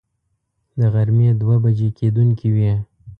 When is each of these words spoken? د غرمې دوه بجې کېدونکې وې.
د 0.79 0.81
غرمې 0.93 1.29
دوه 1.41 1.55
بجې 1.63 1.89
کېدونکې 1.99 2.47
وې. 2.55 2.73